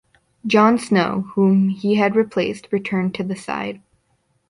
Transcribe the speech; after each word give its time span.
John 0.47 0.79
Snow, 0.79 1.29
whom 1.35 1.69
he 1.69 1.93
had 1.93 2.15
replaced, 2.15 2.67
returned 2.71 3.13
to 3.13 3.23
the 3.23 3.35
side. 3.35 3.83